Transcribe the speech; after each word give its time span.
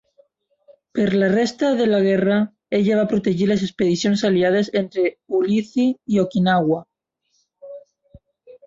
Per 0.99 1.03
la 1.23 1.27
resta 1.33 1.69
de 1.81 1.85
la 1.89 1.99
guerra, 2.07 2.39
ella 2.79 2.97
va 3.01 3.05
protegir 3.13 3.51
les 3.53 3.67
expedicions 3.69 4.25
aliades 4.31 4.75
entre 4.83 5.05
Ulithi 5.43 5.87
i 6.17 6.23
Okinawa. 6.27 6.83